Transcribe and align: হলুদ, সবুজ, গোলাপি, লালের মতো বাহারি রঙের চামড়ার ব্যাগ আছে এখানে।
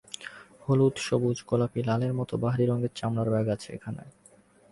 হলুদ, 0.65 0.95
সবুজ, 1.07 1.37
গোলাপি, 1.49 1.81
লালের 1.87 2.13
মতো 2.19 2.33
বাহারি 2.43 2.65
রঙের 2.65 2.91
চামড়ার 2.95 3.29
ব্যাগ 3.33 3.47
আছে 3.55 3.69
এখানে। 3.77 4.03